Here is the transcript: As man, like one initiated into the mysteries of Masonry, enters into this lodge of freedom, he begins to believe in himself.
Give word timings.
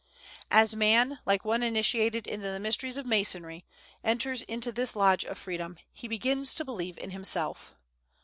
As 0.49 0.75
man, 0.75 1.19
like 1.27 1.45
one 1.45 1.61
initiated 1.61 2.25
into 2.25 2.47
the 2.49 2.59
mysteries 2.59 2.97
of 2.97 3.05
Masonry, 3.05 3.65
enters 4.03 4.41
into 4.41 4.71
this 4.71 4.95
lodge 4.95 5.23
of 5.23 5.37
freedom, 5.37 5.77
he 5.93 6.07
begins 6.07 6.55
to 6.55 6.65
believe 6.65 6.97
in 6.97 7.11
himself. 7.11 7.75